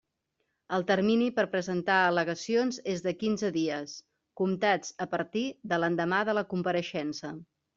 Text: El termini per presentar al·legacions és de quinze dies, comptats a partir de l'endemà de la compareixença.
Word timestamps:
El 0.77 0.83
termini 0.91 1.25
per 1.39 1.43
presentar 1.51 1.97
al·legacions 2.05 2.81
és 2.95 3.05
de 3.09 3.13
quinze 3.25 3.53
dies, 3.59 3.93
comptats 4.43 4.97
a 5.07 5.11
partir 5.15 5.45
de 5.75 5.83
l'endemà 5.85 6.27
de 6.31 6.37
la 6.41 6.47
compareixença. 6.55 7.33